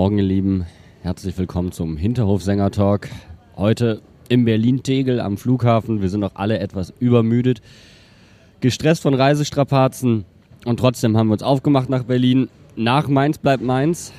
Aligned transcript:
Morgen, 0.00 0.16
ihr 0.16 0.24
Lieben. 0.24 0.64
Herzlich 1.02 1.36
willkommen 1.36 1.72
zum 1.72 1.98
Hinterhof-Sänger-Talk. 1.98 3.10
Heute 3.54 4.00
in 4.30 4.46
Berlin-Tegel 4.46 5.20
am 5.20 5.36
Flughafen. 5.36 6.00
Wir 6.00 6.08
sind 6.08 6.20
noch 6.20 6.36
alle 6.36 6.58
etwas 6.58 6.94
übermüdet, 7.00 7.60
gestresst 8.60 9.02
von 9.02 9.12
Reisestrapazen 9.12 10.24
und 10.64 10.80
trotzdem 10.80 11.18
haben 11.18 11.28
wir 11.28 11.34
uns 11.34 11.42
aufgemacht 11.42 11.90
nach 11.90 12.04
Berlin. 12.04 12.48
Nach 12.76 13.08
Mainz 13.08 13.36
bleibt 13.36 13.62
Mainz, 13.62 14.14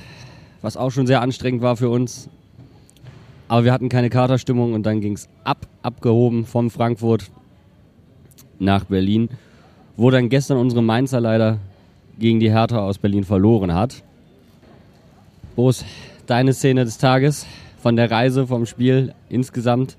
was 0.61 0.77
auch 0.77 0.91
schon 0.91 1.07
sehr 1.07 1.19
anstrengend 1.19 1.63
war 1.63 1.75
für 1.75 1.89
uns. 1.89 2.29
Aber 3.47 3.63
wir 3.63 3.73
hatten 3.73 3.89
keine 3.89 4.11
Katerstimmung 4.11 4.73
und 4.73 4.85
dann 4.85 5.01
ging 5.01 5.13
es 5.13 5.29
ab, 5.43 5.65
abgehoben 5.81 6.45
von 6.45 6.69
Frankfurt 6.69 7.31
nach 8.59 8.83
Berlin, 8.83 9.29
wo 9.97 10.11
dann 10.11 10.29
gestern 10.29 10.59
unsere 10.59 10.83
Mainzer 10.83 11.19
leider 11.19 11.57
gegen 12.19 12.39
die 12.39 12.51
Hertha 12.51 12.77
aus 12.77 12.99
Berlin 12.99 13.23
verloren 13.23 13.73
hat. 13.73 14.03
Boos, 15.61 15.85
deine 16.25 16.53
Szene 16.53 16.85
des 16.85 16.97
Tages 16.97 17.45
von 17.77 17.95
der 17.95 18.09
Reise, 18.09 18.47
vom 18.47 18.65
Spiel 18.65 19.13
insgesamt? 19.29 19.95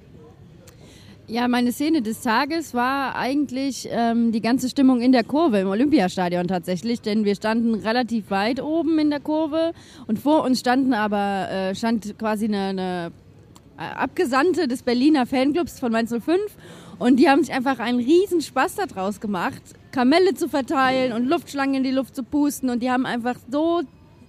Ja, 1.28 1.46
meine 1.46 1.70
Szene 1.70 2.02
des 2.02 2.20
Tages 2.20 2.74
war 2.74 3.14
eigentlich 3.14 3.88
ähm, 3.88 4.32
die 4.32 4.40
ganze 4.40 4.68
Stimmung 4.68 5.00
in 5.00 5.12
der 5.12 5.22
Kurve 5.22 5.60
im 5.60 5.68
Olympiastadion 5.68 6.48
tatsächlich, 6.48 7.00
denn 7.00 7.24
wir 7.24 7.36
standen 7.36 7.76
relativ 7.76 8.28
weit 8.32 8.60
oben 8.60 8.98
in 8.98 9.10
der 9.10 9.20
Kurve 9.20 9.70
und 10.08 10.18
vor 10.18 10.42
uns 10.42 10.58
standen 10.58 10.94
aber 10.94 11.48
äh, 11.48 11.76
stand 11.76 12.18
quasi 12.18 12.46
eine, 12.46 12.58
eine 12.58 13.12
äh, 13.78 13.82
Abgesandte 13.82 14.66
des 14.66 14.82
Berliner 14.82 15.26
Fanclubs 15.26 15.78
von 15.78 15.92
Mainz 15.92 16.10
05 16.10 16.40
und 16.98 17.20
die 17.20 17.28
haben 17.28 17.44
sich 17.44 17.54
einfach 17.54 17.78
einen 17.78 18.00
riesen 18.00 18.40
Spaß 18.40 18.74
daraus 18.74 19.20
gemacht, 19.20 19.62
Kamelle 19.92 20.34
zu 20.34 20.48
verteilen 20.48 21.12
und 21.12 21.28
Luftschlangen 21.28 21.76
in 21.76 21.84
die 21.84 21.92
Luft 21.92 22.16
zu 22.16 22.24
pusten 22.24 22.68
und 22.68 22.82
die 22.82 22.90
haben 22.90 23.06
einfach 23.06 23.36
so 23.48 23.82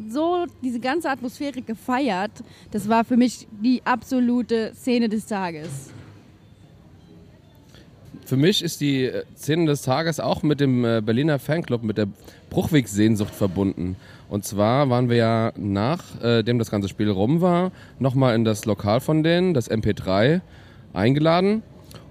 so 0.10 0.46
diese 0.62 0.80
ganze 0.80 1.10
Atmosphäre 1.10 1.62
gefeiert. 1.62 2.32
Das 2.72 2.90
war 2.90 3.04
für 3.04 3.18
mich 3.18 3.48
die 3.62 3.82
absolute 3.86 4.74
Szene 4.76 5.10
des 5.10 5.26
Tages. 5.26 5.92
Für 8.26 8.38
mich 8.38 8.64
ist 8.64 8.82
die 8.82 9.04
äh, 9.04 9.24
Szene 9.36 9.66
des 9.66 9.82
Tages 9.82 10.20
auch 10.20 10.44
mit 10.44 10.60
dem 10.60 10.86
äh, 10.86 11.02
Berliner 11.02 11.40
Fanclub, 11.40 11.84
mit 11.84 11.98
der 11.98 12.08
Bruchweg-Sehnsucht 12.50 13.34
verbunden. 13.34 13.96
Und 14.30 14.46
zwar 14.46 14.90
waren 14.90 15.10
wir 15.10 15.18
ja 15.18 15.54
nachdem 15.56 16.56
äh, 16.56 16.60
das 16.60 16.72
ganze 16.72 16.88
Spiel 16.88 17.10
rum 17.10 17.42
war, 17.42 17.72
nochmal 18.00 18.36
in 18.36 18.46
das 18.46 18.66
Lokal 18.66 19.02
von 19.02 19.24
denen, 19.24 19.54
das 19.54 19.70
MP3, 19.70 20.42
eingeladen. 20.94 21.64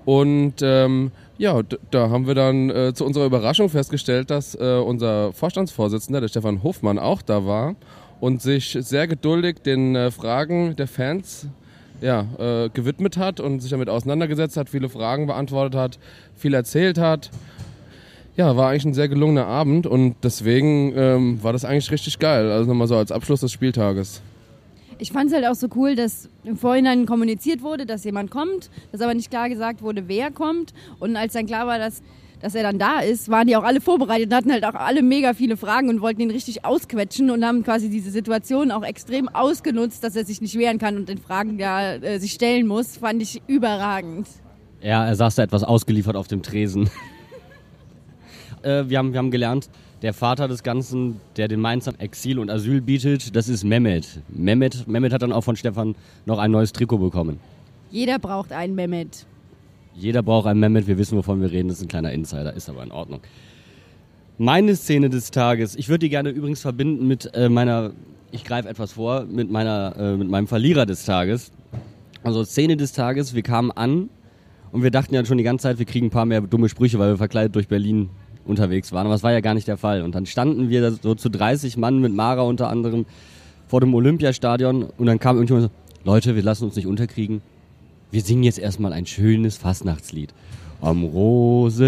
Und 0.05 0.55
ähm, 0.63 1.13
ja, 1.39 1.61
da 1.91 2.11
haben 2.11 2.27
wir 2.27 2.35
dann 2.35 2.71
äh, 2.71 2.93
zu 2.95 3.05
unserer 3.05 3.27
Überraschung 3.27 3.69
festgestellt, 3.69 4.31
dass 4.31 4.55
äh, 4.55 4.83
unser 4.85 5.33
Vorstandsvorsitzender, 5.33 6.21
der 6.21 6.29
Stefan 6.29 6.63
Hofmann, 6.63 6.99
auch 6.99 7.23
da 7.23 7.47
war 7.47 7.75
und 8.21 8.41
sich 8.41 8.79
sehr 8.81 9.09
geduldig 9.09 9.63
den 9.65 9.97
äh, 9.97 10.11
Fragen 10.11 10.77
der 10.77 10.87
Fans 10.87 11.49
ja, 12.01 12.27
äh, 12.39 12.69
gewidmet 12.69 13.17
hat 13.17 13.41
und 13.41 13.61
sich 13.61 13.71
damit 13.71 13.89
auseinandergesetzt 13.89 14.57
hat, 14.57 14.69
viele 14.69 14.89
Fragen 14.89 15.27
beantwortet 15.27 15.79
hat, 15.79 15.99
viel 16.37 16.55
erzählt 16.55 16.99
hat. 16.99 17.31
Ja, 18.37 18.57
war 18.57 18.71
eigentlich 18.71 18.85
ein 18.87 18.95
sehr 18.95 19.09
gelungener 19.09 19.47
Abend 19.47 19.87
und 19.87 20.17
deswegen 20.23 20.93
ähm, 20.97 21.43
war 21.43 21.53
das 21.53 21.65
eigentlich 21.65 21.91
richtig 21.91 22.19
geil. 22.19 22.51
Also 22.51 22.69
nochmal 22.69 22.89
so 22.89 22.97
als 22.97 23.13
Abschluss 23.13 23.41
des 23.41 23.53
Spieltages. 23.53 24.23
Ich 25.03 25.11
fand 25.11 25.31
es 25.31 25.35
halt 25.35 25.45
auch 25.47 25.57
so 25.57 25.67
cool, 25.75 25.97
dass 25.97 26.29
im 26.45 26.57
Vorhinein 26.57 27.07
kommuniziert 27.07 27.61
wurde, 27.63 27.87
dass 27.87 28.05
jemand 28.05 28.31
kommt, 28.31 28.71
dass 28.93 29.01
aber 29.01 29.15
nicht 29.15 29.31
klar 29.31 29.49
gesagt 29.49 29.83
wurde, 29.83 30.07
wer 30.07 30.31
kommt. 30.31 30.73
Und 31.01 31.17
als 31.17 31.33
dann 31.33 31.47
klar 31.47 31.67
war, 31.67 31.81
dass, 31.81 32.03
dass 32.41 32.55
er 32.55 32.63
dann 32.63 32.79
da 32.79 33.01
ist, 33.01 33.29
waren 33.29 33.49
die 33.49 33.57
auch 33.57 33.65
alle 33.65 33.81
vorbereitet 33.81 34.29
und 34.29 34.35
hatten 34.37 34.53
halt 34.53 34.65
auch 34.65 34.75
alle 34.75 35.03
mega 35.03 35.35
viele 35.35 35.57
Fragen 35.57 35.89
und 35.89 36.03
wollten 36.03 36.21
ihn 36.21 36.31
richtig 36.31 36.65
ausquetschen 36.65 37.33
und 37.33 37.45
haben 37.45 37.65
quasi 37.65 37.91
diese 37.91 38.13
Situation 38.13 38.71
auch 38.71 38.85
extrem 38.85 39.29
ausgenutzt, 39.29 40.05
dass 40.05 40.15
er 40.15 40.25
sich 40.25 40.41
nicht 40.41 40.57
wehren 40.57 40.79
kann 40.79 40.97
und 40.97 41.09
den 41.09 41.19
Fragen 41.19 41.59
ja 41.59 41.95
äh, 41.95 42.21
sich 42.21 42.31
stellen 42.31 42.69
muss. 42.69 42.99
Fand 42.99 43.21
ich 43.23 43.43
überragend. 43.49 44.29
Ja, 44.83 45.05
er 45.05 45.17
saß 45.17 45.35
da 45.35 45.43
etwas 45.43 45.65
ausgeliefert 45.65 46.15
auf 46.15 46.29
dem 46.29 46.45
Tresen. 46.45 46.89
äh, 48.63 48.85
wir, 48.87 48.99
haben, 48.99 49.13
wir 49.13 49.19
haben 49.19 49.33
gelernt, 49.33 49.69
der 50.03 50.13
Vater 50.13 50.49
des 50.49 50.65
Ganzen, 50.65 51.21
der 51.37 51.49
den 51.49 51.61
Mainzern 51.61 51.99
Exil 51.99 52.39
und 52.41 52.51
Asyl 52.51 52.81
bietet, 52.81 53.35
das 53.37 53.49
ist 53.49 53.63
Mehmet. 53.63 54.21
Mehmet, 54.29 54.87
Mehmet 54.89 55.13
hat 55.13 55.23
dann 55.23 55.33
auch 55.33 55.43
von 55.43 55.55
Stefan 55.55 55.95
noch 56.27 56.39
ein 56.39 56.51
neues 56.51 56.73
Trikot 56.73 56.99
bekommen. 56.99 57.39
Jeder 57.91 58.19
braucht 58.19 58.53
einen 58.53 58.75
Mehmet. 58.75 59.27
Jeder 59.95 60.23
braucht 60.23 60.47
einen 60.47 60.59
Mehmet, 60.59 60.87
wir 60.87 60.99
wissen, 60.99 61.17
wovon 61.17 61.41
wir 61.41 61.51
reden, 61.51 61.69
das 61.69 61.79
ist 61.79 61.85
ein 61.85 61.89
kleiner 61.89 62.13
Insider, 62.13 62.53
ist 62.55 62.69
aber 62.69 62.83
in 62.83 62.91
Ordnung. 62.91 63.21
Meine 64.39 64.75
Szene 64.75 65.09
des 65.09 65.31
Tages, 65.31 65.77
ich 65.77 65.89
würde 65.89 66.01
die 66.01 66.09
gerne 66.09 66.31
übrigens 66.31 66.63
verbinden 66.63 67.07
mit 67.07 67.33
äh, 67.35 67.49
meiner, 67.49 67.93
ich 68.33 68.45
greife 68.45 68.69
etwas 68.69 68.93
vor, 68.93 69.25
mit, 69.25 69.51
meiner, 69.51 69.95
äh, 69.97 70.17
mit 70.17 70.29
meinem 70.29 70.49
Verlierer 70.49 70.87
des 70.87 71.05
Tages. 71.05 71.53
Also 72.25 72.43
Szene 72.43 72.77
des 72.77 72.93
Tages, 72.93 73.35
wir 73.35 73.43
kamen 73.43 73.71
an 73.71 74.09
und 74.73 74.83
wir 74.83 74.91
dachten 74.91 75.15
ja 75.15 75.25
schon 75.25 75.39
die 75.39 75.45
ganze 75.45 75.65
Zeit, 75.65 75.79
wir 75.79 75.87
kriegen 75.87 76.07
ein 76.07 76.11
paar 76.11 76.25
mehr 76.25 76.41
dumme 76.41 76.69
Sprüche, 76.69 76.99
weil 76.99 77.11
wir 77.11 77.19
verkleidet 77.19 77.55
durch 77.55 77.69
Berlin 77.69 78.09
unterwegs 78.45 78.93
waren. 78.93 79.07
Aber 79.07 79.15
das 79.15 79.23
war 79.23 79.33
ja 79.33 79.41
gar 79.41 79.55
nicht 79.55 79.69
der 79.69 79.77
Fall. 79.77 80.03
Und 80.03 80.15
dann 80.15 80.27
standen 80.27 80.69
wir 80.69 80.93
so 80.93 81.15
zu 81.15 81.29
30 81.29 81.77
Mann 81.77 82.01
mit 82.01 82.15
Mara 82.15 82.43
unter 82.43 82.69
anderem 82.69 83.07
vor 83.67 83.81
dem 83.81 83.95
Olympiastadion 83.95 84.83
und 84.83 85.07
dann 85.07 85.19
kam 85.19 85.37
irgendjemand 85.37 85.71
so, 85.71 85.71
Leute, 86.05 86.37
wir 86.37 86.43
lassen 86.43 86.65
uns 86.65 86.77
nicht 86.77 86.87
unterkriegen. 86.87 87.41
Wir 88.11 88.21
singen 88.21 88.43
jetzt 88.43 88.59
erstmal 88.59 88.93
ein 88.93 89.07
schönes 89.07 89.57
Fastnachtslied. 89.57 90.35
Am 90.83 91.05
Rosenmontag. 91.05 91.81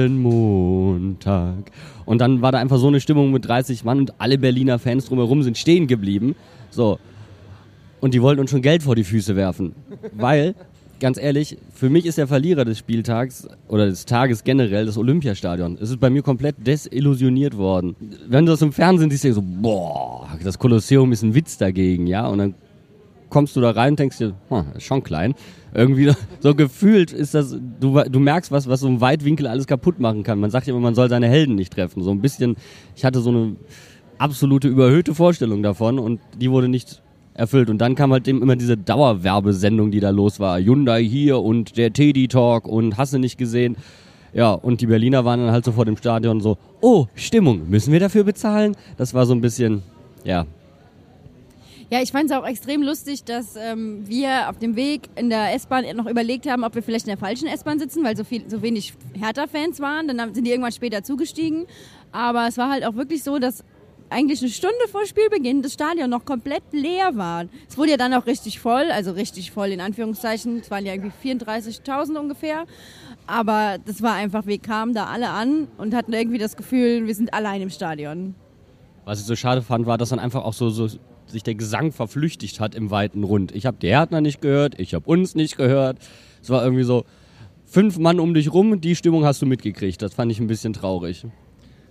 Und 2.06 2.20
dann 2.20 2.40
war 2.42 2.52
da 2.52 2.58
einfach 2.58 2.78
so 2.78 2.86
eine 2.86 3.00
Stimmung 3.00 3.32
mit 3.32 3.46
30 3.46 3.84
Mann 3.84 3.98
und 3.98 4.14
alle 4.20 4.38
Berliner 4.38 4.78
Fans 4.78 5.06
drumherum 5.06 5.42
sind 5.42 5.58
stehen 5.58 5.88
geblieben. 5.88 6.36
So. 6.70 6.98
Und 8.00 8.14
die 8.14 8.22
wollten 8.22 8.40
uns 8.40 8.50
schon 8.50 8.62
Geld 8.62 8.84
vor 8.84 8.94
die 8.94 9.04
Füße 9.04 9.36
werfen. 9.36 9.74
Weil 10.12 10.54
ganz 11.04 11.18
ehrlich, 11.18 11.58
für 11.74 11.90
mich 11.90 12.06
ist 12.06 12.16
der 12.16 12.26
Verlierer 12.26 12.64
des 12.64 12.78
Spieltags 12.78 13.46
oder 13.68 13.84
des 13.84 14.06
Tages 14.06 14.42
generell 14.42 14.86
das 14.86 14.96
Olympiastadion. 14.96 15.76
Es 15.78 15.90
ist 15.90 16.00
bei 16.00 16.08
mir 16.08 16.22
komplett 16.22 16.66
desillusioniert 16.66 17.58
worden. 17.58 17.94
Wenn 18.26 18.46
du 18.46 18.52
das 18.52 18.62
im 18.62 18.72
Fernsehen 18.72 19.10
siehst, 19.10 19.22
denkst 19.22 19.36
du 19.36 19.42
so, 19.42 19.60
boah, 19.60 20.26
das 20.42 20.58
Kolosseum 20.58 21.12
ist 21.12 21.22
ein 21.22 21.34
Witz 21.34 21.58
dagegen, 21.58 22.06
ja, 22.06 22.26
und 22.26 22.38
dann 22.38 22.54
kommst 23.28 23.54
du 23.54 23.60
da 23.60 23.72
rein 23.72 23.92
und 23.92 23.98
denkst 23.98 24.16
dir, 24.16 24.32
hm, 24.48 24.64
ist 24.76 24.84
schon 24.84 25.02
klein. 25.02 25.34
Irgendwie 25.74 26.10
so 26.40 26.54
gefühlt 26.54 27.12
ist 27.12 27.34
das, 27.34 27.54
du, 27.80 28.00
du 28.00 28.18
merkst 28.18 28.50
was, 28.50 28.66
was 28.66 28.80
so 28.80 28.88
ein 28.88 29.02
Weitwinkel 29.02 29.46
alles 29.46 29.66
kaputt 29.66 30.00
machen 30.00 30.22
kann. 30.22 30.40
Man 30.40 30.50
sagt 30.50 30.68
immer, 30.68 30.80
man 30.80 30.94
soll 30.94 31.10
seine 31.10 31.28
Helden 31.28 31.54
nicht 31.54 31.74
treffen. 31.74 32.02
So 32.02 32.12
ein 32.12 32.22
bisschen, 32.22 32.56
ich 32.96 33.04
hatte 33.04 33.20
so 33.20 33.28
eine 33.28 33.56
absolute 34.16 34.68
überhöhte 34.68 35.14
Vorstellung 35.14 35.62
davon 35.62 35.98
und 35.98 36.22
die 36.40 36.50
wurde 36.50 36.68
nicht 36.68 37.02
erfüllt. 37.34 37.68
Und 37.68 37.78
dann 37.78 37.94
kam 37.94 38.12
halt 38.12 38.26
immer 38.28 38.56
diese 38.56 38.76
Dauerwerbesendung, 38.76 39.90
die 39.90 40.00
da 40.00 40.10
los 40.10 40.40
war. 40.40 40.58
Hyundai 40.58 41.02
hier 41.02 41.40
und 41.40 41.76
der 41.76 41.92
Teddy 41.92 42.28
Talk 42.28 42.66
und 42.66 42.96
hast 42.96 43.12
du 43.12 43.18
nicht 43.18 43.36
gesehen. 43.36 43.76
Ja, 44.32 44.52
und 44.52 44.80
die 44.80 44.86
Berliner 44.86 45.24
waren 45.24 45.40
dann 45.40 45.52
halt 45.52 45.64
so 45.64 45.72
vor 45.72 45.84
dem 45.84 45.96
Stadion 45.96 46.40
so, 46.40 46.58
oh, 46.80 47.06
Stimmung, 47.14 47.68
müssen 47.68 47.92
wir 47.92 48.00
dafür 48.00 48.24
bezahlen? 48.24 48.76
Das 48.96 49.14
war 49.14 49.26
so 49.26 49.34
ein 49.34 49.40
bisschen, 49.40 49.82
ja. 50.24 50.46
Ja, 51.90 52.00
ich 52.02 52.10
fand 52.10 52.30
es 52.30 52.36
auch 52.36 52.44
extrem 52.44 52.82
lustig, 52.82 53.22
dass 53.22 53.54
ähm, 53.56 54.02
wir 54.08 54.48
auf 54.48 54.58
dem 54.58 54.74
Weg 54.74 55.02
in 55.14 55.30
der 55.30 55.54
S-Bahn 55.54 55.84
noch 55.94 56.06
überlegt 56.06 56.50
haben, 56.50 56.64
ob 56.64 56.74
wir 56.74 56.82
vielleicht 56.82 57.06
in 57.06 57.10
der 57.10 57.18
falschen 57.18 57.46
S-Bahn 57.46 57.78
sitzen, 57.78 58.02
weil 58.02 58.16
so, 58.16 58.24
viel, 58.24 58.42
so 58.48 58.62
wenig 58.62 58.94
Hertha-Fans 59.16 59.78
waren. 59.78 60.08
Dann 60.08 60.34
sind 60.34 60.44
die 60.44 60.50
irgendwann 60.50 60.72
später 60.72 61.04
zugestiegen. 61.04 61.66
Aber 62.10 62.48
es 62.48 62.58
war 62.58 62.70
halt 62.70 62.84
auch 62.84 62.96
wirklich 62.96 63.22
so, 63.22 63.38
dass 63.38 63.62
eigentlich 64.10 64.40
eine 64.40 64.50
Stunde 64.50 64.74
vor 64.90 65.06
Spielbeginn 65.06 65.62
das 65.62 65.72
Stadion 65.72 66.10
noch 66.10 66.24
komplett 66.24 66.62
leer 66.72 67.16
war. 67.16 67.46
Es 67.68 67.76
wurde 67.76 67.92
ja 67.92 67.96
dann 67.96 68.14
auch 68.14 68.26
richtig 68.26 68.60
voll, 68.60 68.90
also 68.90 69.12
richtig 69.12 69.50
voll 69.50 69.68
in 69.68 69.80
Anführungszeichen. 69.80 70.58
Es 70.58 70.70
waren 70.70 70.86
ja 70.86 70.92
irgendwie 70.92 71.12
34.000 71.28 72.16
ungefähr. 72.16 72.64
Aber 73.26 73.78
das 73.84 74.02
war 74.02 74.14
einfach, 74.14 74.46
wir 74.46 74.58
kamen 74.58 74.94
da 74.94 75.06
alle 75.06 75.30
an 75.30 75.68
und 75.78 75.94
hatten 75.94 76.12
irgendwie 76.12 76.38
das 76.38 76.56
Gefühl, 76.56 77.06
wir 77.06 77.14
sind 77.14 77.32
allein 77.32 77.62
im 77.62 77.70
Stadion. 77.70 78.34
Was 79.04 79.20
ich 79.20 79.26
so 79.26 79.36
schade 79.36 79.62
fand, 79.62 79.86
war, 79.86 79.98
dass 79.98 80.10
dann 80.10 80.18
einfach 80.18 80.44
auch 80.44 80.52
so, 80.52 80.70
so 80.70 80.88
sich 81.26 81.42
der 81.42 81.54
Gesang 81.54 81.92
verflüchtigt 81.92 82.60
hat 82.60 82.74
im 82.74 82.90
weiten 82.90 83.24
Rund. 83.24 83.54
Ich 83.54 83.66
habe 83.66 83.78
die 83.80 83.88
Härtner 83.88 84.20
nicht 84.20 84.40
gehört, 84.40 84.78
ich 84.78 84.94
habe 84.94 85.08
uns 85.08 85.34
nicht 85.34 85.56
gehört. 85.56 85.98
Es 86.42 86.50
war 86.50 86.62
irgendwie 86.62 86.84
so, 86.84 87.04
fünf 87.64 87.98
Mann 87.98 88.20
um 88.20 88.34
dich 88.34 88.52
rum, 88.52 88.80
die 88.80 88.94
Stimmung 88.94 89.24
hast 89.24 89.42
du 89.42 89.46
mitgekriegt. 89.46 90.00
Das 90.00 90.14
fand 90.14 90.30
ich 90.30 90.38
ein 90.38 90.46
bisschen 90.46 90.72
traurig. 90.72 91.26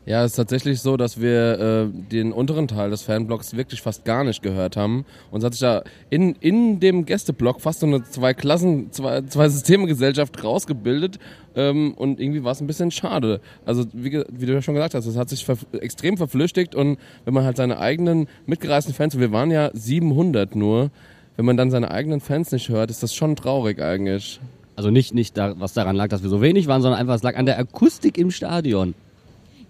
Ja, 0.06 0.26
es 0.26 0.32
ist 0.32 0.36
tatsächlich 0.36 0.82
so, 0.82 0.98
dass 0.98 1.22
wir 1.22 1.60
äh, 1.60 1.88
den 2.12 2.34
unteren 2.34 2.68
Teil 2.68 2.90
des 2.90 3.04
Fanblocks 3.04 3.56
wirklich 3.56 3.82
fast 3.82 4.04
gar 4.04 4.26
nicht 4.26 4.44
gehört 4.44 4.76
haben. 4.76 5.06
Und 5.32 5.40
es 5.40 5.46
hat 5.46 5.54
sich 5.54 5.62
da 5.62 5.84
in, 6.10 6.36
in 6.42 6.82
dem 6.82 7.06
Gästeblock 7.06 7.62
fast 7.62 7.80
so 7.80 7.88
eine 7.88 8.04
zwei 8.04 8.34
Klassen, 8.34 8.92
zwei, 8.92 9.22
zwei 9.22 9.48
Systeme-Gesellschaft 9.48 10.44
rausgebildet. 10.44 11.20
Ähm, 11.56 11.94
und 11.94 12.20
irgendwie 12.20 12.44
war 12.44 12.52
es 12.52 12.60
ein 12.60 12.68
bisschen 12.68 12.92
schade. 12.92 13.40
Also, 13.66 13.86
wie, 13.94 14.24
wie 14.30 14.46
du 14.46 14.54
ja 14.54 14.62
schon 14.62 14.74
gesagt 14.74 14.94
hast, 14.94 15.06
es 15.06 15.16
hat 15.16 15.30
sich 15.30 15.46
ver 15.46 15.56
extrem 15.80 16.18
verflüchtigt. 16.18 16.76
Und 16.76 16.98
wenn 17.24 17.34
man 17.34 17.46
halt 17.46 17.56
seine 17.56 17.80
eigenen 17.80 18.28
mitgereisten 18.46 18.94
Fans, 18.94 19.18
wir 19.18 19.32
waren 19.32 19.52
ja 19.52 19.70
700 19.74 20.54
nur, 20.54 20.92
wenn 21.38 21.46
man 21.46 21.56
dann 21.56 21.72
seine 21.72 21.92
eigenen 21.92 22.20
Fans 22.20 22.52
nicht 22.52 22.68
hört, 22.68 22.92
ist 22.92 23.04
das 23.04 23.16
schon 23.16 23.38
traurig 23.38 23.82
eigentlich. 23.82 24.42
Also 24.76 24.90
nicht, 24.90 25.14
nicht 25.14 25.38
da, 25.38 25.58
was 25.60 25.72
daran 25.72 25.96
lag, 25.96 26.10
dass 26.10 26.24
wir 26.24 26.30
so 26.30 26.42
wenig 26.42 26.68
waren, 26.68 26.82
sondern 26.82 27.00
einfach, 27.00 27.16
es 27.16 27.24
lag 27.24 27.38
an 27.38 27.46
der 27.46 27.58
Akustik 27.58 28.18
im 28.18 28.32
Stadion. 28.32 28.96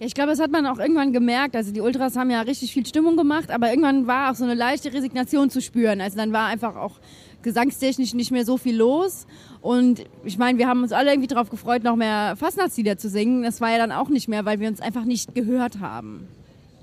Ich 0.05 0.13
glaube, 0.13 0.31
das 0.31 0.39
hat 0.39 0.51
man 0.51 0.65
auch 0.65 0.79
irgendwann 0.79 1.13
gemerkt. 1.13 1.55
Also 1.55 1.71
die 1.71 1.79
Ultras 1.79 2.17
haben 2.17 2.29
ja 2.29 2.41
richtig 2.41 2.73
viel 2.73 2.85
Stimmung 2.85 3.15
gemacht, 3.15 3.49
aber 3.51 3.69
irgendwann 3.69 4.05
war 4.05 4.31
auch 4.31 4.35
so 4.35 4.43
eine 4.43 4.53
leichte 4.53 4.91
Resignation 4.91 5.49
zu 5.49 5.61
spüren. 5.61 6.01
Also 6.01 6.17
dann 6.17 6.33
war 6.33 6.47
einfach 6.47 6.75
auch 6.75 6.99
gesangstechnisch 7.41 8.13
nicht 8.13 8.31
mehr 8.31 8.45
so 8.45 8.57
viel 8.57 8.75
los. 8.75 9.27
Und 9.61 10.03
ich 10.25 10.37
meine, 10.37 10.57
wir 10.57 10.67
haben 10.67 10.83
uns 10.83 10.91
alle 10.91 11.11
irgendwie 11.11 11.27
darauf 11.27 11.49
gefreut, 11.49 11.83
noch 11.83 11.95
mehr 11.95 12.35
Fastnachtslieder 12.35 12.97
zu 12.97 13.07
singen. 13.07 13.43
Das 13.43 13.61
war 13.61 13.71
ja 13.71 13.77
dann 13.77 13.93
auch 13.93 14.09
nicht 14.09 14.27
mehr, 14.27 14.43
weil 14.43 14.59
wir 14.59 14.67
uns 14.67 14.81
einfach 14.81 15.05
nicht 15.05 15.35
gehört 15.35 15.79
haben. 15.79 16.27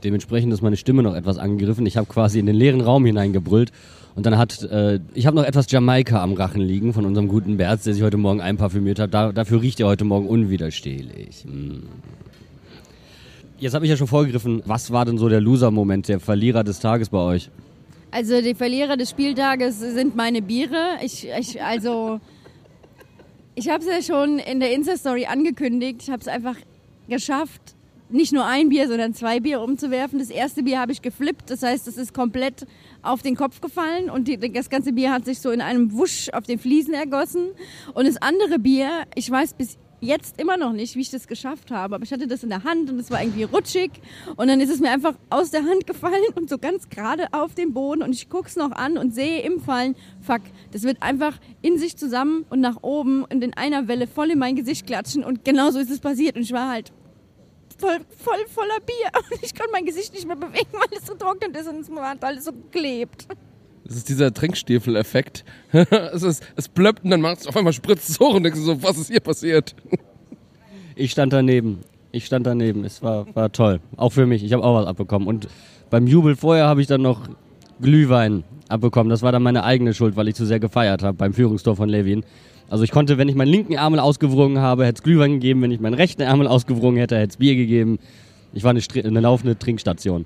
Dementsprechend 0.02 0.52
ist 0.54 0.62
meine 0.62 0.78
Stimme 0.78 1.02
noch 1.02 1.14
etwas 1.14 1.36
angegriffen. 1.36 1.84
Ich 1.84 1.98
habe 1.98 2.06
quasi 2.06 2.38
in 2.38 2.46
den 2.46 2.56
leeren 2.56 2.80
Raum 2.80 3.04
hineingebrüllt. 3.04 3.70
Und 4.16 4.24
dann 4.24 4.38
hat, 4.38 4.62
äh, 4.62 4.98
ich 5.14 5.26
habe 5.26 5.36
noch 5.36 5.44
etwas 5.44 5.70
Jamaika 5.70 6.22
am 6.22 6.32
Rachen 6.32 6.62
liegen 6.62 6.94
von 6.94 7.04
unserem 7.04 7.28
guten 7.28 7.58
Berz, 7.58 7.84
der 7.84 7.92
sich 7.92 8.02
heute 8.02 8.16
Morgen 8.16 8.40
einparfümiert 8.40 8.98
hat. 8.98 9.12
Da, 9.12 9.32
dafür 9.32 9.60
riecht 9.60 9.78
er 9.80 9.86
heute 9.86 10.04
Morgen 10.04 10.26
unwiderstehlich. 10.26 11.44
Mm. 11.44 11.84
Jetzt 13.60 13.74
habe 13.74 13.84
ich 13.84 13.90
ja 13.90 13.96
schon 13.98 14.06
vorgegriffen, 14.06 14.62
was 14.64 14.90
war 14.90 15.04
denn 15.04 15.18
so 15.18 15.28
der 15.28 15.42
Loser-Moment, 15.42 16.08
der 16.08 16.18
Verlierer 16.18 16.64
des 16.64 16.80
Tages 16.80 17.10
bei 17.10 17.18
euch? 17.18 17.50
Also 18.10 18.40
die 18.40 18.54
Verlierer 18.54 18.96
des 18.96 19.10
Spieltages 19.10 19.78
sind 19.78 20.16
meine 20.16 20.40
Biere. 20.40 20.96
Ich, 21.02 21.28
ich 21.28 21.62
also 21.62 22.20
ich 23.54 23.68
habe 23.68 23.84
es 23.84 24.08
ja 24.08 24.14
schon 24.14 24.38
in 24.38 24.60
der 24.60 24.72
Insta-Story 24.72 25.26
angekündigt. 25.26 26.00
Ich 26.04 26.10
habe 26.10 26.22
es 26.22 26.28
einfach 26.28 26.56
geschafft, 27.06 27.76
nicht 28.12 28.32
nur 28.32 28.44
ein 28.44 28.68
Bier, 28.68 28.88
sondern 28.88 29.14
zwei 29.14 29.40
Bier 29.40 29.60
umzuwerfen. 29.60 30.18
Das 30.18 30.30
erste 30.30 30.62
Bier 30.62 30.80
habe 30.80 30.92
ich 30.92 31.02
geflippt, 31.02 31.50
das 31.50 31.62
heißt, 31.62 31.88
es 31.88 31.96
ist 31.96 32.14
komplett 32.14 32.66
auf 33.02 33.22
den 33.22 33.36
Kopf 33.36 33.60
gefallen 33.60 34.10
und 34.10 34.28
die, 34.28 34.38
das 34.38 34.70
ganze 34.70 34.92
Bier 34.92 35.12
hat 35.12 35.24
sich 35.24 35.40
so 35.40 35.50
in 35.50 35.60
einem 35.60 35.92
Wusch 35.92 36.28
auf 36.30 36.44
den 36.44 36.58
Fliesen 36.58 36.94
ergossen. 36.94 37.50
Und 37.94 38.06
das 38.06 38.16
andere 38.16 38.58
Bier, 38.58 39.06
ich 39.14 39.30
weiß 39.30 39.54
bis 39.54 39.78
jetzt 40.00 40.40
immer 40.40 40.56
noch 40.56 40.72
nicht, 40.72 40.96
wie 40.96 41.00
ich 41.00 41.10
das 41.10 41.28
geschafft 41.28 41.70
habe. 41.70 41.94
Aber 41.94 42.04
ich 42.04 42.12
hatte 42.12 42.26
das 42.26 42.42
in 42.42 42.48
der 42.48 42.64
Hand 42.64 42.90
und 42.90 42.98
es 42.98 43.10
war 43.10 43.22
irgendwie 43.22 43.44
rutschig. 43.44 43.90
Und 44.36 44.48
dann 44.48 44.60
ist 44.60 44.70
es 44.70 44.80
mir 44.80 44.90
einfach 44.90 45.14
aus 45.28 45.50
der 45.50 45.64
Hand 45.64 45.86
gefallen 45.86 46.14
und 46.34 46.48
so 46.48 46.58
ganz 46.58 46.88
gerade 46.88 47.26
auf 47.32 47.54
den 47.54 47.72
Boden. 47.72 48.02
Und 48.02 48.14
ich 48.14 48.28
gucke 48.28 48.48
es 48.48 48.56
noch 48.56 48.72
an 48.72 48.98
und 48.98 49.14
sehe 49.14 49.42
im 49.42 49.60
Fallen, 49.60 49.94
fuck, 50.20 50.40
das 50.72 50.82
wird 50.82 51.02
einfach 51.02 51.38
in 51.62 51.78
sich 51.78 51.96
zusammen 51.96 52.44
und 52.50 52.60
nach 52.60 52.82
oben 52.82 53.24
und 53.24 53.42
in 53.42 53.54
einer 53.54 53.88
Welle 53.88 54.06
voll 54.06 54.30
in 54.30 54.38
mein 54.38 54.56
Gesicht 54.56 54.86
klatschen. 54.86 55.24
Und 55.24 55.44
genauso 55.44 55.78
ist 55.78 55.90
es 55.90 56.00
passiert. 56.00 56.36
Und 56.36 56.42
ich 56.42 56.52
war 56.52 56.68
halt 56.68 56.92
voll, 57.80 57.98
voll 58.18 58.46
voller 58.48 58.80
Bier. 58.80 59.10
Und 59.30 59.42
ich 59.42 59.54
konnte 59.54 59.72
mein 59.72 59.84
Gesicht 59.84 60.12
nicht 60.14 60.26
mehr 60.26 60.36
bewegen, 60.36 60.68
weil 60.72 60.98
es 60.98 61.06
getrocknet 61.06 61.56
ist 61.56 61.68
und 61.68 61.80
es 61.80 61.90
war 61.90 62.14
alles 62.20 62.44
so 62.44 62.52
geklebt. 62.52 63.26
Das 63.84 63.96
ist 63.96 64.08
dieser 64.08 64.32
Trinkstiefel-Effekt. 64.32 65.44
es, 65.72 66.22
ist, 66.22 66.44
es 66.56 66.68
blöppt 66.68 67.04
und 67.04 67.10
dann 67.10 67.20
macht 67.20 67.40
es 67.40 67.46
auf 67.46 67.56
einmal 67.56 67.72
spritzt 67.72 68.08
es 68.08 68.20
hoch 68.20 68.34
und 68.34 68.44
denkst 68.44 68.60
so, 68.60 68.82
was 68.82 68.98
ist 68.98 69.10
hier 69.10 69.20
passiert? 69.20 69.74
ich 70.94 71.10
stand 71.10 71.32
daneben. 71.32 71.80
Ich 72.12 72.26
stand 72.26 72.46
daneben. 72.46 72.84
Es 72.84 73.02
war, 73.02 73.34
war 73.34 73.50
toll. 73.52 73.80
Auch 73.96 74.10
für 74.10 74.26
mich. 74.26 74.44
Ich 74.44 74.52
habe 74.52 74.62
auch 74.62 74.76
was 74.76 74.86
abbekommen. 74.86 75.26
Und 75.26 75.48
beim 75.90 76.06
Jubel 76.06 76.36
vorher 76.36 76.66
habe 76.66 76.80
ich 76.80 76.86
dann 76.86 77.02
noch 77.02 77.28
Glühwein 77.80 78.44
abbekommen. 78.68 79.10
Das 79.10 79.22
war 79.22 79.32
dann 79.32 79.42
meine 79.42 79.64
eigene 79.64 79.94
Schuld, 79.94 80.16
weil 80.16 80.28
ich 80.28 80.34
zu 80.34 80.46
sehr 80.46 80.60
gefeiert 80.60 81.02
habe 81.02 81.16
beim 81.16 81.32
Führungstor 81.32 81.76
von 81.76 81.88
Levin. 81.88 82.24
Also 82.70 82.84
ich 82.84 82.92
konnte, 82.92 83.18
wenn 83.18 83.28
ich 83.28 83.34
meinen 83.34 83.48
linken 83.48 83.72
Ärmel 83.72 83.98
ausgewrungen 83.98 84.60
habe, 84.60 84.86
hätte 84.86 84.98
es 84.98 85.02
Glühwein 85.02 85.32
gegeben. 85.32 85.60
Wenn 85.62 85.72
ich 85.72 85.80
meinen 85.80 85.94
rechten 85.94 86.22
Ärmel 86.22 86.46
ausgewrungen 86.46 86.98
hätte, 86.98 87.16
hätte 87.16 87.30
es 87.30 87.36
Bier 87.36 87.56
gegeben. 87.56 87.98
Ich 88.52 88.62
war 88.62 88.70
eine, 88.70 88.80
eine 89.04 89.20
laufende 89.20 89.58
Trinkstation. 89.58 90.24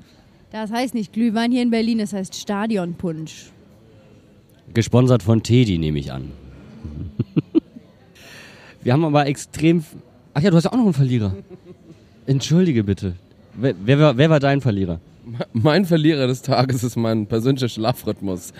Das 0.52 0.70
heißt 0.70 0.94
nicht 0.94 1.14
Glühwein 1.14 1.50
hier 1.50 1.62
in 1.62 1.70
Berlin, 1.70 1.98
das 1.98 2.12
heißt 2.12 2.34
Stadionpunsch. 2.36 3.46
Gesponsert 4.74 5.22
von 5.22 5.42
Teddy, 5.42 5.78
nehme 5.78 5.98
ich 5.98 6.12
an. 6.12 6.30
Wir 8.82 8.92
haben 8.92 9.04
aber 9.06 9.26
extrem. 9.26 9.82
Ach 10.34 10.42
ja, 10.42 10.50
du 10.50 10.56
hast 10.56 10.64
ja 10.64 10.72
auch 10.72 10.76
noch 10.76 10.84
einen 10.84 10.92
Verlierer. 10.92 11.34
Entschuldige 12.26 12.84
bitte. 12.84 13.14
Wer, 13.54 13.74
wer, 13.84 14.16
wer 14.18 14.30
war 14.30 14.40
dein 14.40 14.60
Verlierer? 14.60 15.00
Mein 15.52 15.86
Verlierer 15.86 16.26
des 16.26 16.42
Tages 16.42 16.84
ist 16.84 16.96
mein 16.96 17.26
persönlicher 17.26 17.68
Schlafrhythmus, 17.68 18.52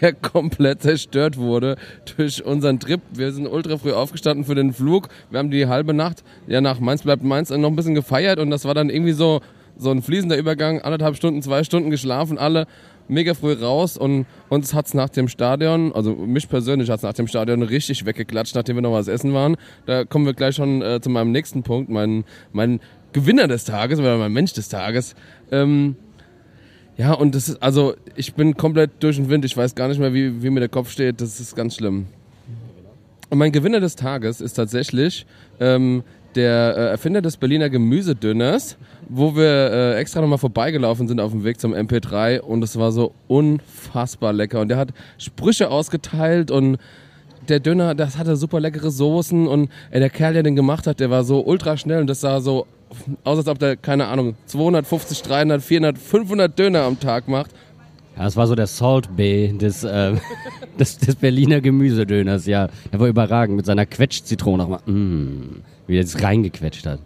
der 0.00 0.12
komplett 0.12 0.82
zerstört 0.82 1.38
wurde 1.38 1.76
durch 2.16 2.44
unseren 2.44 2.78
Trip. 2.80 3.00
Wir 3.12 3.32
sind 3.32 3.46
ultra 3.46 3.78
früh 3.78 3.92
aufgestanden 3.92 4.44
für 4.44 4.54
den 4.54 4.72
Flug. 4.72 5.08
Wir 5.30 5.38
haben 5.38 5.50
die 5.50 5.66
halbe 5.66 5.94
Nacht, 5.94 6.22
ja 6.46 6.60
nach 6.60 6.80
Mainz 6.80 7.02
bleibt 7.02 7.22
Mainz, 7.22 7.50
noch 7.50 7.68
ein 7.68 7.76
bisschen 7.76 7.94
gefeiert 7.94 8.38
und 8.38 8.50
das 8.50 8.64
war 8.64 8.74
dann 8.74 8.90
irgendwie 8.90 9.12
so, 9.12 9.40
so 9.76 9.90
ein 9.90 10.02
fließender 10.02 10.36
Übergang, 10.36 10.82
anderthalb 10.82 11.16
Stunden, 11.16 11.40
zwei 11.40 11.64
Stunden 11.64 11.90
geschlafen, 11.90 12.36
alle 12.36 12.66
mega 13.08 13.34
früh 13.34 13.52
raus 13.52 13.96
und 13.96 14.26
uns 14.48 14.72
hat's 14.74 14.94
nach 14.94 15.08
dem 15.08 15.28
Stadion, 15.28 15.92
also 15.92 16.14
mich 16.14 16.48
persönlich 16.48 16.90
hat's 16.90 17.02
nach 17.02 17.12
dem 17.12 17.26
Stadion 17.26 17.62
richtig 17.62 18.06
weggeklatscht, 18.06 18.54
nachdem 18.54 18.76
wir 18.76 18.82
noch 18.82 18.92
was 18.92 19.08
essen 19.08 19.34
waren. 19.34 19.56
Da 19.86 20.04
kommen 20.04 20.26
wir 20.26 20.34
gleich 20.34 20.54
schon 20.54 20.80
äh, 20.82 21.00
zu 21.00 21.10
meinem 21.10 21.32
nächsten 21.32 21.62
Punkt, 21.62 21.90
mein, 21.90 22.24
mein 22.52 22.80
Gewinner 23.12 23.48
des 23.48 23.64
Tages 23.64 23.98
oder 23.98 24.16
mein 24.18 24.32
Mensch 24.32 24.52
des 24.52 24.68
Tages. 24.68 25.14
Ähm, 25.50 25.96
ja, 26.96 27.12
und 27.12 27.34
das 27.34 27.48
ist, 27.48 27.62
also 27.62 27.94
ich 28.14 28.34
bin 28.34 28.56
komplett 28.56 28.90
durch 29.00 29.16
den 29.16 29.30
Wind, 29.30 29.44
ich 29.44 29.56
weiß 29.56 29.74
gar 29.74 29.88
nicht 29.88 29.98
mehr, 29.98 30.12
wie, 30.12 30.42
wie 30.42 30.50
mir 30.50 30.60
der 30.60 30.68
Kopf 30.68 30.90
steht, 30.90 31.20
das 31.20 31.40
ist 31.40 31.56
ganz 31.56 31.76
schlimm. 31.76 32.06
Und 33.30 33.38
mein 33.38 33.52
Gewinner 33.52 33.80
des 33.80 33.96
Tages 33.96 34.40
ist 34.40 34.54
tatsächlich 34.54 35.24
ähm, 35.60 36.02
der 36.34 36.74
äh, 36.76 36.90
Erfinder 36.90 37.22
des 37.22 37.36
Berliner 37.36 37.70
Gemüsedünners, 37.70 38.76
wo 39.08 39.34
wir 39.34 39.44
äh, 39.72 39.94
extra 39.96 40.20
nochmal 40.20 40.38
vorbeigelaufen 40.38 41.08
sind 41.08 41.20
auf 41.20 41.30
dem 41.32 41.44
Weg 41.44 41.60
zum 41.60 41.74
MP3 41.74 42.40
und 42.40 42.62
es 42.62 42.76
war 42.76 42.92
so 42.92 43.14
unfassbar 43.28 44.32
lecker. 44.32 44.60
Und 44.60 44.68
der 44.68 44.78
hat 44.78 44.90
Sprüche 45.18 45.70
ausgeteilt 45.70 46.50
und 46.50 46.78
der 47.48 47.60
Döner, 47.60 47.94
das 47.94 48.18
hatte 48.18 48.36
super 48.36 48.60
leckere 48.60 48.90
Soßen 48.90 49.46
und 49.48 49.70
ey, 49.90 50.00
der 50.00 50.10
Kerl, 50.10 50.34
der 50.34 50.42
den 50.42 50.56
gemacht 50.56 50.86
hat, 50.86 51.00
der 51.00 51.10
war 51.10 51.24
so 51.24 51.44
ultra 51.44 51.76
schnell 51.76 52.00
und 52.00 52.06
das 52.06 52.20
sah 52.20 52.40
so 52.40 52.66
aus, 53.24 53.38
als 53.38 53.48
ob 53.48 53.58
der, 53.58 53.76
keine 53.76 54.06
Ahnung, 54.06 54.34
250, 54.46 55.22
300, 55.22 55.62
400, 55.62 55.98
500 55.98 56.58
Döner 56.58 56.82
am 56.82 56.98
Tag 56.98 57.28
macht. 57.28 57.50
Ja, 58.16 58.24
das 58.24 58.36
war 58.36 58.46
so 58.46 58.54
der 58.54 58.66
Salt 58.66 59.16
Bay 59.16 59.56
des, 59.56 59.84
äh, 59.84 60.14
des, 60.78 60.98
des 60.98 61.14
Berliner 61.14 61.60
Gemüsedöners, 61.60 62.46
ja. 62.46 62.68
Der 62.92 63.00
war 63.00 63.08
überragend 63.08 63.56
mit 63.56 63.66
seiner 63.66 63.86
Quetschzitrone 63.86 64.62
nochmal. 64.62 64.80
Mm 64.86 65.62
wie 65.90 65.96
er 65.98 66.04
es 66.04 66.22
reingequetscht 66.22 66.86
hat. 66.86 67.00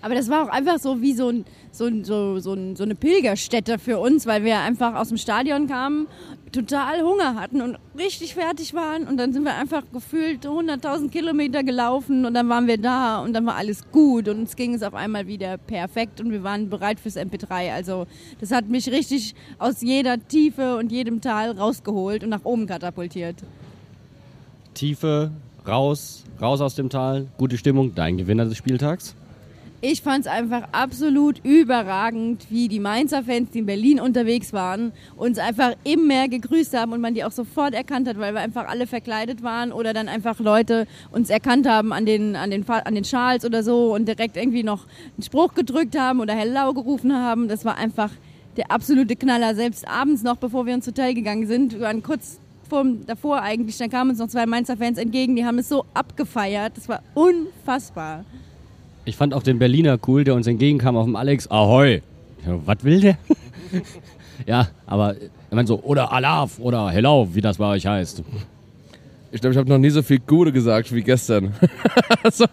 Aber 0.00 0.14
das 0.14 0.30
war 0.30 0.44
auch 0.44 0.48
einfach 0.48 0.78
so 0.78 1.02
wie 1.02 1.12
so, 1.12 1.28
ein, 1.28 1.44
so, 1.70 1.88
so, 2.02 2.38
so, 2.38 2.56
so 2.74 2.82
eine 2.82 2.94
Pilgerstätte 2.94 3.78
für 3.78 3.98
uns, 3.98 4.26
weil 4.26 4.44
wir 4.44 4.60
einfach 4.60 4.94
aus 4.94 5.08
dem 5.08 5.18
Stadion 5.18 5.66
kamen, 5.66 6.06
total 6.52 7.02
Hunger 7.02 7.34
hatten 7.34 7.62
und 7.62 7.78
richtig 7.98 8.34
fertig 8.34 8.74
waren. 8.74 9.06
Und 9.08 9.16
dann 9.16 9.32
sind 9.32 9.44
wir 9.44 9.54
einfach 9.54 9.82
gefühlt 9.92 10.46
100.000 10.46 11.10
Kilometer 11.10 11.64
gelaufen 11.64 12.24
und 12.24 12.34
dann 12.34 12.48
waren 12.48 12.66
wir 12.66 12.78
da 12.78 13.20
und 13.20 13.32
dann 13.32 13.46
war 13.46 13.56
alles 13.56 13.90
gut 13.90 14.28
und 14.28 14.40
uns 14.40 14.56
ging 14.56 14.74
es 14.74 14.82
auf 14.82 14.94
einmal 14.94 15.26
wieder 15.26 15.56
perfekt 15.58 16.20
und 16.20 16.30
wir 16.30 16.42
waren 16.42 16.68
bereit 16.68 17.00
fürs 17.00 17.16
MP3. 17.16 17.72
Also 17.72 18.06
das 18.40 18.52
hat 18.52 18.68
mich 18.68 18.90
richtig 18.90 19.34
aus 19.58 19.80
jeder 19.80 20.18
Tiefe 20.28 20.76
und 20.76 20.92
jedem 20.92 21.20
Tal 21.20 21.52
rausgeholt 21.52 22.22
und 22.22 22.30
nach 22.30 22.44
oben 22.44 22.66
katapultiert. 22.66 23.36
Tiefe, 24.74 25.30
raus, 25.66 26.24
raus 26.40 26.60
aus 26.60 26.74
dem 26.74 26.90
Tal, 26.90 27.26
gute 27.38 27.56
Stimmung, 27.56 27.94
dein 27.94 28.16
Gewinner 28.16 28.44
des 28.44 28.56
Spieltags? 28.56 29.14
Ich 29.84 30.00
fand 30.00 30.26
es 30.26 30.30
einfach 30.30 30.68
absolut 30.70 31.44
überragend, 31.44 32.46
wie 32.50 32.68
die 32.68 32.78
Mainzer 32.78 33.24
Fans, 33.24 33.50
die 33.50 33.58
in 33.58 33.66
Berlin 33.66 33.98
unterwegs 33.98 34.52
waren, 34.52 34.92
uns 35.16 35.40
einfach 35.40 35.72
im 35.82 36.06
Meer 36.06 36.28
gegrüßt 36.28 36.72
haben 36.78 36.92
und 36.92 37.00
man 37.00 37.14
die 37.14 37.24
auch 37.24 37.32
sofort 37.32 37.74
erkannt 37.74 38.06
hat, 38.06 38.16
weil 38.16 38.32
wir 38.32 38.40
einfach 38.40 38.68
alle 38.68 38.86
verkleidet 38.86 39.42
waren 39.42 39.72
oder 39.72 39.92
dann 39.92 40.08
einfach 40.08 40.38
Leute 40.38 40.86
uns 41.10 41.30
erkannt 41.30 41.68
haben 41.68 41.92
an 41.92 42.06
den, 42.06 42.36
an 42.36 42.52
den, 42.52 42.64
an 42.68 42.94
den 42.94 43.02
Schals 43.02 43.44
oder 43.44 43.64
so 43.64 43.92
und 43.92 44.06
direkt 44.06 44.36
irgendwie 44.36 44.62
noch 44.62 44.86
einen 45.16 45.24
Spruch 45.24 45.52
gedrückt 45.54 45.98
haben 45.98 46.20
oder 46.20 46.34
Hello 46.34 46.72
gerufen 46.74 47.12
haben. 47.12 47.48
Das 47.48 47.64
war 47.64 47.76
einfach 47.76 48.12
der 48.56 48.70
absolute 48.70 49.16
Knaller. 49.16 49.56
Selbst 49.56 49.88
abends 49.88 50.22
noch, 50.22 50.36
bevor 50.36 50.64
wir 50.64 50.74
ins 50.74 50.86
Hotel 50.86 51.12
gegangen 51.12 51.48
sind, 51.48 51.72
wir 51.72 51.80
waren 51.80 52.04
kurz 52.04 52.38
davor 53.08 53.42
eigentlich, 53.42 53.78
dann 53.78 53.90
kamen 53.90 54.10
uns 54.10 54.20
noch 54.20 54.28
zwei 54.28 54.46
Mainzer 54.46 54.76
Fans 54.76 54.96
entgegen, 54.96 55.34
die 55.34 55.44
haben 55.44 55.58
es 55.58 55.68
so 55.68 55.84
abgefeiert. 55.92 56.76
Das 56.76 56.88
war 56.88 57.02
unfassbar. 57.14 58.24
Ich 59.04 59.16
fand 59.16 59.34
auch 59.34 59.42
den 59.42 59.58
Berliner 59.58 59.98
cool, 60.06 60.22
der 60.22 60.34
uns 60.34 60.46
entgegenkam 60.46 60.96
auf 60.96 61.06
dem 61.06 61.16
Alex. 61.16 61.50
Ahoi! 61.50 62.02
Ja, 62.46 62.58
was 62.64 62.84
will 62.84 63.00
der? 63.00 63.18
ja, 64.46 64.68
aber 64.86 65.16
ich 65.16 65.30
meine 65.50 65.66
so, 65.66 65.80
oder 65.82 66.12
Alaf 66.12 66.60
oder 66.60 66.90
Hello, 66.90 67.28
wie 67.32 67.40
das 67.40 67.58
bei 67.58 67.66
euch 67.66 67.86
heißt. 67.86 68.22
Ich 69.32 69.40
glaube, 69.40 69.52
ich 69.54 69.58
habe 69.58 69.68
noch 69.68 69.78
nie 69.78 69.90
so 69.90 70.02
viel 70.02 70.20
Gude 70.20 70.52
gesagt 70.52 70.94
wie 70.94 71.02
gestern. 71.02 71.54
also, 72.22 72.46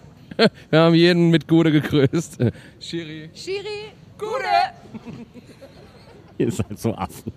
wir 0.71 0.79
haben 0.79 0.95
jeden 0.95 1.29
mit 1.29 1.47
Gude 1.47 1.71
gegrüßt. 1.71 2.39
Shiri. 2.79 3.29
Shiri. 3.33 3.91
Gude. 4.17 5.23
Ihr 6.39 6.51
seid 6.51 6.79
so 6.79 6.95
Affen. 6.95 7.31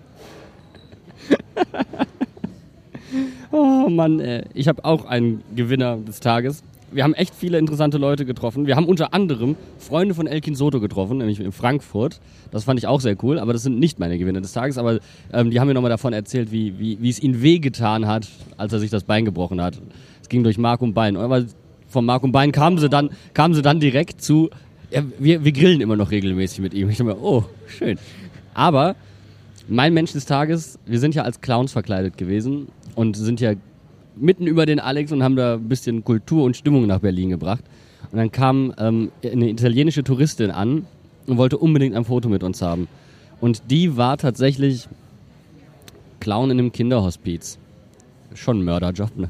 Oh 3.50 3.88
Mann, 3.90 4.21
ey. 4.21 4.45
ich 4.54 4.69
habe 4.69 4.85
auch 4.85 5.04
einen 5.04 5.42
Gewinner 5.54 5.99
des 5.99 6.21
Tages. 6.21 6.62
Wir 6.92 7.04
haben 7.04 7.14
echt 7.14 7.34
viele 7.34 7.58
interessante 7.58 7.96
Leute 7.96 8.26
getroffen. 8.26 8.66
Wir 8.66 8.76
haben 8.76 8.87
unter 8.87 9.14
anderem 9.14 9.56
Freunde 9.78 10.14
von 10.14 10.26
Elkin 10.26 10.54
Soto 10.54 10.78
getroffen, 10.78 11.18
nämlich 11.18 11.40
in 11.40 11.52
Frankfurt. 11.52 12.20
Das 12.50 12.64
fand 12.64 12.78
ich 12.78 12.87
auch 12.87 13.00
sehr 13.00 13.16
cool, 13.22 13.38
aber 13.38 13.52
das 13.54 13.62
sind 13.62 13.78
nicht 13.78 13.99
meine 13.99 14.18
Gewinner 14.18 14.42
des 14.42 14.52
Tages. 14.52 14.76
Aber 14.76 14.99
ähm, 15.32 15.50
die 15.50 15.58
haben 15.58 15.68
mir 15.68 15.75
nochmal 15.75 15.90
davon 15.90 16.12
erzählt, 16.12 16.52
wie, 16.52 16.78
wie, 16.78 16.99
wie 17.00 17.08
es 17.08 17.22
ihnen 17.22 17.42
wehgetan 17.42 18.06
hat, 18.06 18.28
als 18.58 18.72
er 18.72 18.78
sich 18.78 18.90
das 18.90 19.04
Bein 19.04 19.25
gebrochen 19.25 19.62
hat. 19.62 19.80
Es 20.20 20.28
ging 20.28 20.44
durch 20.44 20.58
Mark 20.58 20.82
und 20.82 20.92
Bein. 20.92 21.16
Aber 21.16 21.44
von 21.88 22.04
Mark 22.04 22.22
und 22.22 22.32
Bein 22.32 22.52
kamen 22.52 22.78
sie 22.78 22.88
dann, 22.88 23.11
kamen 23.32 23.54
sie 23.54 23.62
dann 23.62 23.80
direkt 23.80 24.20
zu 24.20 24.50
Ja, 24.90 25.02
wir, 25.18 25.44
wir 25.44 25.52
grillen 25.52 25.80
immer 25.80 25.96
noch 25.96 26.11
regelmäßig 26.11 26.61
mit 26.61 26.75
ihm. 26.75 26.90
Ich 26.90 26.99
dachte 26.99 27.14
mir, 27.14 27.22
oh, 27.22 27.44
schön. 27.66 27.99
Aber 28.52 28.96
mein 29.68 29.94
Mensch 29.94 30.12
des 30.12 30.26
Tages, 30.26 30.78
wir 30.84 30.99
sind 30.99 31.14
ja 31.14 31.22
als 31.22 31.40
Clowns 31.40 31.72
verkleidet 31.72 32.18
gewesen 32.18 32.68
und 32.94 33.16
sind 33.16 33.40
ja 33.40 33.54
mitten 34.16 34.47
über 34.47 34.66
den 34.66 34.81
Alex 34.81 35.12
und 35.12 35.23
haben 35.23 35.37
da 35.37 35.54
ein 35.54 35.69
bisschen 35.69 36.04
Kultur 36.04 36.45
und 36.45 36.57
Stimmung 36.57 36.87
nach 36.87 37.00
Berlin 37.00 37.31
gebracht. 37.31 37.64
Und 38.11 38.19
dann 38.19 38.31
kam 38.31 38.75
ähm, 38.78 39.11
eine 39.25 39.49
italienische 39.49 40.04
Touristin 40.04 40.50
an 40.50 40.87
und 41.26 41.38
wollte 41.38 41.59
unbedingt 41.59 41.95
ein 41.95 42.04
Foto 42.04 42.28
mit 42.28 42.42
uns 42.42 42.62
haben. 42.62 42.88
Und 43.40 43.71
die 43.71 43.97
war 43.97 44.19
tatsächlich 44.19 44.88
Clown 46.21 46.50
in 46.50 46.59
einem 46.59 46.73
Kinderhospiz. 46.73 47.59
Schon 48.35 48.61
ein 48.61 48.64
Mörderjob, 48.64 49.16
ne? 49.16 49.28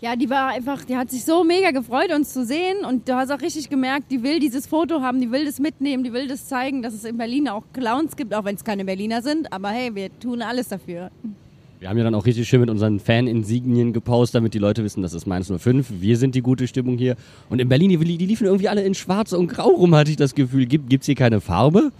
Ja, 0.00 0.14
die 0.14 0.30
war 0.30 0.50
einfach, 0.50 0.84
die 0.84 0.96
hat 0.96 1.10
sich 1.10 1.24
so 1.24 1.42
mega 1.42 1.72
gefreut, 1.72 2.12
uns 2.14 2.32
zu 2.32 2.44
sehen. 2.44 2.84
Und 2.86 3.08
du 3.08 3.16
hast 3.16 3.32
auch 3.32 3.40
richtig 3.40 3.68
gemerkt, 3.68 4.12
die 4.12 4.22
will 4.22 4.38
dieses 4.38 4.68
Foto 4.68 5.00
haben, 5.00 5.20
die 5.20 5.32
will 5.32 5.44
das 5.44 5.58
mitnehmen, 5.58 6.04
die 6.04 6.12
will 6.12 6.28
das 6.28 6.46
zeigen, 6.46 6.82
dass 6.82 6.94
es 6.94 7.04
in 7.04 7.16
Berlin 7.16 7.48
auch 7.48 7.64
Clowns 7.72 8.14
gibt, 8.14 8.32
auch 8.32 8.44
wenn 8.44 8.54
es 8.54 8.62
keine 8.62 8.84
Berliner 8.84 9.22
sind. 9.22 9.52
Aber 9.52 9.70
hey, 9.70 9.92
wir 9.96 10.16
tun 10.20 10.40
alles 10.40 10.68
dafür. 10.68 11.10
Wir 11.80 11.88
haben 11.88 11.96
ja 11.96 12.02
dann 12.02 12.14
auch 12.16 12.26
richtig 12.26 12.48
schön 12.48 12.60
mit 12.60 12.70
unseren 12.70 12.98
Fan-Insignien 12.98 13.92
gepostet, 13.92 14.36
damit 14.36 14.52
die 14.52 14.58
Leute 14.58 14.82
wissen, 14.82 15.00
das 15.02 15.14
ist 15.14 15.26
Mainz 15.26 15.52
05. 15.56 16.00
Wir 16.00 16.16
sind 16.16 16.34
die 16.34 16.40
gute 16.42 16.66
Stimmung 16.66 16.98
hier. 16.98 17.14
Und 17.50 17.60
in 17.60 17.68
Berlin, 17.68 17.90
die, 17.90 18.18
die 18.18 18.26
liefen 18.26 18.46
irgendwie 18.46 18.68
alle 18.68 18.82
in 18.82 18.94
schwarz 18.94 19.32
und 19.32 19.46
grau 19.46 19.68
rum, 19.68 19.94
hatte 19.94 20.10
ich 20.10 20.16
das 20.16 20.34
Gefühl. 20.34 20.66
Gibt 20.66 20.92
es 20.92 21.06
hier 21.06 21.14
keine 21.14 21.40
Farbe? 21.40 21.92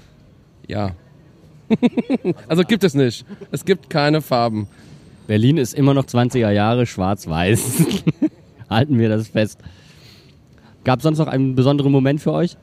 Ja. 0.66 0.96
also 2.48 2.64
gibt 2.64 2.82
es 2.82 2.94
nicht. 2.94 3.24
Es 3.52 3.64
gibt 3.64 3.88
keine 3.88 4.20
Farben. 4.20 4.66
Berlin 5.28 5.58
ist 5.58 5.74
immer 5.74 5.94
noch 5.94 6.06
20er 6.06 6.50
Jahre 6.50 6.84
schwarz-weiß. 6.84 7.84
Halten 8.70 8.98
wir 8.98 9.08
das 9.08 9.28
fest. 9.28 9.60
Gab 10.82 10.98
es 10.98 11.02
sonst 11.04 11.18
noch 11.18 11.28
einen 11.28 11.54
besonderen 11.54 11.92
Moment 11.92 12.20
für 12.20 12.32
euch? 12.32 12.56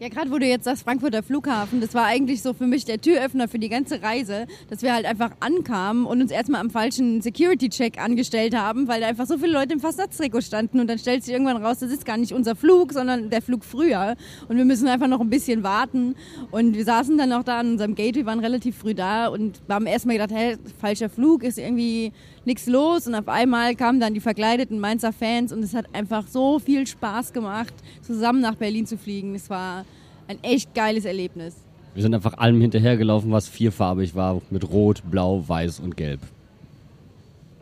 Ja, 0.00 0.08
gerade 0.08 0.30
wo 0.30 0.38
du 0.38 0.46
jetzt 0.46 0.64
sagst, 0.64 0.84
Frankfurter 0.84 1.22
Flughafen, 1.22 1.82
das 1.82 1.92
war 1.92 2.06
eigentlich 2.06 2.40
so 2.40 2.54
für 2.54 2.66
mich 2.66 2.86
der 2.86 3.02
Türöffner 3.02 3.48
für 3.48 3.58
die 3.58 3.68
ganze 3.68 4.00
Reise, 4.00 4.46
dass 4.70 4.80
wir 4.80 4.94
halt 4.94 5.04
einfach 5.04 5.32
ankamen 5.40 6.06
und 6.06 6.22
uns 6.22 6.30
erstmal 6.30 6.62
am 6.62 6.70
falschen 6.70 7.20
Security-Check 7.20 8.00
angestellt 8.00 8.56
haben, 8.56 8.88
weil 8.88 9.02
da 9.02 9.08
einfach 9.08 9.26
so 9.26 9.36
viele 9.36 9.52
Leute 9.52 9.74
im 9.74 9.80
Fassatztrikot 9.80 10.40
standen 10.40 10.80
und 10.80 10.86
dann 10.86 10.98
stellt 10.98 11.22
sich 11.22 11.34
irgendwann 11.34 11.62
raus, 11.62 11.80
das 11.80 11.92
ist 11.92 12.06
gar 12.06 12.16
nicht 12.16 12.32
unser 12.32 12.56
Flug, 12.56 12.94
sondern 12.94 13.28
der 13.28 13.42
Flug 13.42 13.62
früher. 13.62 14.16
Und 14.48 14.56
wir 14.56 14.64
müssen 14.64 14.88
einfach 14.88 15.06
noch 15.06 15.20
ein 15.20 15.28
bisschen 15.28 15.62
warten. 15.64 16.14
Und 16.50 16.78
wir 16.78 16.84
saßen 16.86 17.18
dann 17.18 17.34
auch 17.34 17.42
da 17.44 17.60
an 17.60 17.72
unserem 17.72 17.94
Gate, 17.94 18.14
wir 18.14 18.24
waren 18.24 18.40
relativ 18.40 18.78
früh 18.78 18.94
da 18.94 19.26
und 19.26 19.60
haben 19.68 19.84
erstmal 19.84 20.16
gedacht, 20.16 20.32
hä, 20.32 20.56
falscher 20.80 21.10
Flug, 21.10 21.42
ist 21.42 21.58
irgendwie 21.58 22.12
nichts 22.46 22.66
los. 22.66 23.06
Und 23.06 23.14
auf 23.14 23.28
einmal 23.28 23.74
kamen 23.74 24.00
dann 24.00 24.14
die 24.14 24.20
verkleideten 24.20 24.80
Mainzer 24.80 25.12
Fans 25.12 25.52
und 25.52 25.62
es 25.62 25.74
hat 25.74 25.94
einfach 25.94 26.26
so 26.26 26.58
viel 26.58 26.86
Spaß 26.86 27.34
gemacht, 27.34 27.74
zusammen 28.00 28.40
nach 28.40 28.54
Berlin 28.54 28.86
zu 28.86 28.96
fliegen. 28.96 29.34
Es 29.34 29.50
war 29.50 29.84
ein 30.30 30.38
echt 30.42 30.74
geiles 30.74 31.04
Erlebnis. 31.04 31.56
Wir 31.92 32.02
sind 32.04 32.14
einfach 32.14 32.38
allem 32.38 32.60
hinterhergelaufen, 32.60 33.32
was 33.32 33.48
vierfarbig 33.48 34.14
war, 34.14 34.40
mit 34.50 34.70
Rot, 34.70 35.02
Blau, 35.10 35.42
Weiß 35.46 35.80
und 35.80 35.96
Gelb. 35.96 36.20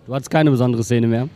Du 0.06 0.14
hattest 0.14 0.30
keine 0.30 0.50
besondere 0.50 0.84
Szene 0.84 1.06
mehr? 1.06 1.30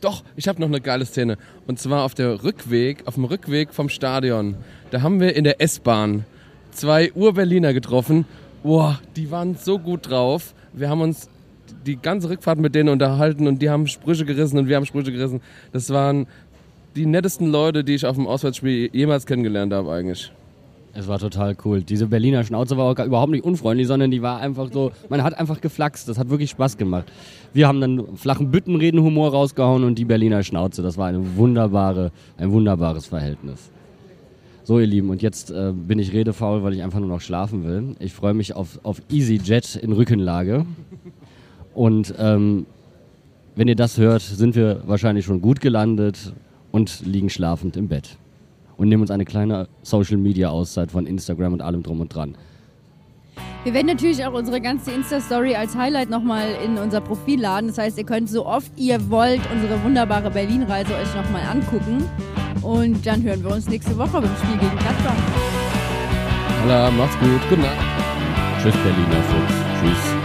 Doch, 0.00 0.22
ich 0.36 0.46
habe 0.46 0.60
noch 0.60 0.68
eine 0.68 0.80
geile 0.80 1.04
Szene. 1.04 1.36
Und 1.66 1.80
zwar 1.80 2.04
auf 2.04 2.14
der 2.14 2.44
Rückweg, 2.44 3.02
auf 3.06 3.14
dem 3.14 3.24
Rückweg 3.24 3.74
vom 3.74 3.88
Stadion. 3.88 4.54
Da 4.92 5.02
haben 5.02 5.18
wir 5.18 5.34
in 5.34 5.42
der 5.42 5.60
S-Bahn 5.60 6.24
zwei 6.70 7.12
Ur-Berliner 7.12 7.72
getroffen. 7.72 8.24
Boah, 8.62 9.00
die 9.16 9.32
waren 9.32 9.56
so 9.56 9.80
gut 9.80 10.08
drauf. 10.08 10.54
Wir 10.72 10.88
haben 10.88 11.00
uns 11.00 11.28
die 11.86 11.96
ganze 11.96 12.30
Rückfahrt 12.30 12.60
mit 12.60 12.76
denen 12.76 12.90
unterhalten 12.90 13.48
und 13.48 13.60
die 13.60 13.70
haben 13.70 13.88
Sprüche 13.88 14.24
gerissen 14.24 14.58
und 14.58 14.68
wir 14.68 14.76
haben 14.76 14.86
Sprüche 14.86 15.10
gerissen. 15.10 15.40
Das 15.72 15.90
waren 15.90 16.28
die 16.94 17.06
nettesten 17.06 17.50
Leute, 17.50 17.82
die 17.82 17.96
ich 17.96 18.06
auf 18.06 18.14
dem 18.14 18.28
Auswärtsspiel 18.28 18.90
jemals 18.92 19.26
kennengelernt 19.26 19.72
habe 19.72 19.92
eigentlich. 19.92 20.30
Es 20.94 21.06
war 21.06 21.18
total 21.18 21.56
cool. 21.64 21.82
Diese 21.82 22.06
Berliner 22.06 22.42
Schnauze 22.44 22.76
war 22.76 22.86
auch 22.86 23.04
überhaupt 23.04 23.30
nicht 23.30 23.44
unfreundlich, 23.44 23.86
sondern 23.86 24.10
die 24.10 24.22
war 24.22 24.40
einfach 24.40 24.72
so, 24.72 24.90
man 25.08 25.22
hat 25.22 25.38
einfach 25.38 25.60
geflaxt. 25.60 26.08
Das 26.08 26.18
hat 26.18 26.30
wirklich 26.30 26.50
Spaß 26.50 26.76
gemacht. 26.76 27.06
Wir 27.52 27.68
haben 27.68 27.80
dann 27.80 28.16
flachen 28.16 28.50
Büttenredenhumor 28.50 29.30
rausgehauen 29.30 29.84
und 29.84 29.98
die 29.98 30.04
Berliner 30.04 30.42
Schnauze. 30.42 30.82
Das 30.82 30.96
war 30.96 31.06
eine 31.06 31.36
wunderbare, 31.36 32.10
ein 32.36 32.50
wunderbares 32.50 33.06
Verhältnis. 33.06 33.70
So, 34.64 34.80
ihr 34.80 34.86
Lieben, 34.86 35.08
und 35.08 35.22
jetzt 35.22 35.50
äh, 35.50 35.72
bin 35.72 35.98
ich 35.98 36.12
redefaul, 36.12 36.62
weil 36.62 36.74
ich 36.74 36.82
einfach 36.82 36.98
nur 36.98 37.08
noch 37.08 37.20
schlafen 37.20 37.64
will. 37.64 37.96
Ich 38.00 38.12
freue 38.12 38.34
mich 38.34 38.54
auf, 38.54 38.80
auf 38.82 39.00
EasyJet 39.10 39.76
in 39.76 39.92
Rückenlage. 39.92 40.66
Und 41.74 42.14
ähm, 42.18 42.66
wenn 43.56 43.68
ihr 43.68 43.76
das 43.76 43.98
hört, 43.98 44.20
sind 44.20 44.56
wir 44.56 44.82
wahrscheinlich 44.86 45.24
schon 45.24 45.40
gut 45.40 45.60
gelandet 45.60 46.32
und 46.70 47.06
liegen 47.06 47.30
schlafend 47.30 47.76
im 47.76 47.88
Bett. 47.88 48.18
Und 48.78 48.88
nehmen 48.88 49.02
uns 49.02 49.10
eine 49.10 49.26
kleine 49.26 49.68
Social-Media-Auszeit 49.82 50.90
von 50.90 51.06
Instagram 51.06 51.52
und 51.52 51.60
allem 51.60 51.82
drum 51.82 52.00
und 52.00 52.14
dran. 52.14 52.36
Wir 53.64 53.74
werden 53.74 53.88
natürlich 53.88 54.24
auch 54.24 54.32
unsere 54.32 54.60
ganze 54.60 54.92
Insta-Story 54.92 55.54
als 55.56 55.76
Highlight 55.76 56.08
nochmal 56.08 56.46
in 56.64 56.78
unser 56.78 57.00
Profil 57.00 57.40
laden. 57.40 57.66
Das 57.66 57.76
heißt, 57.76 57.98
ihr 57.98 58.04
könnt 58.04 58.30
so 58.30 58.46
oft 58.46 58.72
ihr 58.76 59.10
wollt 59.10 59.40
unsere 59.52 59.82
wunderbare 59.82 60.30
Berlin-Reise 60.30 60.94
euch 60.94 61.14
nochmal 61.14 61.42
angucken. 61.42 62.04
Und 62.62 63.04
dann 63.04 63.22
hören 63.22 63.42
wir 63.42 63.50
uns 63.50 63.68
nächste 63.68 63.98
Woche 63.98 64.22
beim 64.22 64.36
Spiel 64.36 64.58
gegen 64.58 64.78
Gladbach. 64.78 65.16
Hola, 66.64 66.90
macht's 66.92 67.18
gut. 67.18 67.40
Gute 67.50 67.60
Nacht. 67.60 67.76
Tschüss, 68.62 68.74
Berliner 68.76 69.22
Fuchs. 69.22 69.54
Tschüss. 69.80 70.17